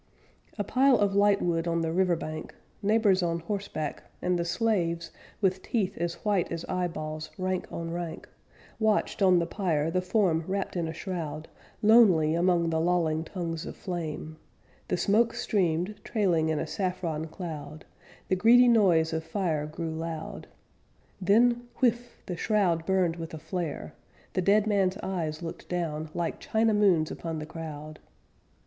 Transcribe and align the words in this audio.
A 0.57 0.63
pile 0.63 0.97
of 0.97 1.13
lightwood 1.13 1.67
on 1.67 1.81
the 1.81 1.91
river 1.91 2.15
bank, 2.15 2.55
Neighbors 2.81 3.21
on 3.21 3.37
horseback, 3.37 4.01
and 4.19 4.39
the 4.39 4.45
slaves, 4.45 5.11
With 5.41 5.61
teeth 5.61 5.95
as 5.95 6.15
white 6.25 6.51
as 6.51 6.65
eyeballs, 6.65 7.29
rank 7.37 7.67
on 7.71 7.91
rank, 7.91 8.27
Watched 8.79 9.21
on 9.21 9.37
the 9.37 9.45
pyre 9.45 9.91
the 9.91 10.01
form 10.01 10.43
wrapped 10.47 10.75
in 10.75 10.87
a 10.87 10.91
shroud, 10.93 11.49
Lonely 11.83 12.33
among 12.33 12.71
the 12.71 12.79
lolling 12.79 13.23
tongues 13.23 13.63
of 13.67 13.75
flames 13.77 14.37
The 14.87 14.97
smoke 14.97 15.35
streamed, 15.35 15.93
trailing 16.03 16.49
in 16.49 16.57
a 16.57 16.65
saffron 16.65 17.27
cloud, 17.27 17.85
The 18.27 18.35
greedy 18.35 18.67
noise 18.67 19.13
of 19.13 19.23
fire 19.23 19.67
grew 19.67 19.91
loud, 19.91 20.47
Then, 21.21 21.67
"whiff," 21.79 22.23
the 22.25 22.35
shroud 22.37 22.87
burned 22.87 23.17
with 23.17 23.35
a 23.35 23.37
flare: 23.37 23.93
The 24.33 24.41
dead 24.41 24.65
man's 24.65 24.97
eyes 25.03 25.43
looked 25.43 25.69
down 25.69 26.09
Like 26.15 26.39
china 26.39 26.73
moons 26.73 27.11
upon 27.11 27.37
the 27.37 27.45
crowd. 27.45 27.99